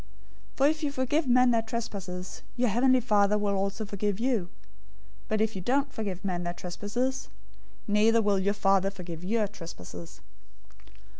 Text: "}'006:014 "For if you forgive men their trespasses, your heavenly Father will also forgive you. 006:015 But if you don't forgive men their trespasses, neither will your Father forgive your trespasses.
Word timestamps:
"}'006:014 0.53 0.57
"For 0.57 0.67
if 0.67 0.81
you 0.83 0.91
forgive 0.91 1.27
men 1.27 1.51
their 1.51 1.61
trespasses, 1.61 2.41
your 2.57 2.69
heavenly 2.69 3.01
Father 3.01 3.37
will 3.37 3.55
also 3.55 3.85
forgive 3.85 4.19
you. 4.19 4.45
006:015 5.25 5.27
But 5.27 5.41
if 5.41 5.55
you 5.55 5.61
don't 5.61 5.93
forgive 5.93 6.25
men 6.25 6.41
their 6.43 6.55
trespasses, 6.55 7.29
neither 7.87 8.19
will 8.19 8.39
your 8.39 8.55
Father 8.55 8.89
forgive 8.89 9.23
your 9.23 9.47
trespasses. 9.47 10.21